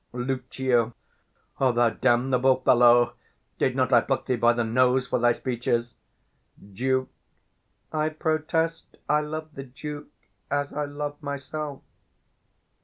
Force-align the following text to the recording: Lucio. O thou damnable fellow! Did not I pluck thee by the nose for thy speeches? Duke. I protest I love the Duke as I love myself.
Lucio. 0.13 0.95
O 1.59 1.71
thou 1.71 1.91
damnable 1.91 2.59
fellow! 2.61 3.13
Did 3.59 3.75
not 3.75 3.93
I 3.93 4.01
pluck 4.01 4.25
thee 4.25 4.35
by 4.35 4.51
the 4.51 4.63
nose 4.63 5.05
for 5.05 5.19
thy 5.19 5.31
speeches? 5.31 5.95
Duke. 6.73 7.07
I 7.93 8.09
protest 8.09 8.97
I 9.07 9.19
love 9.21 9.53
the 9.53 9.65
Duke 9.65 10.07
as 10.49 10.73
I 10.73 10.85
love 10.85 11.21
myself. 11.21 11.83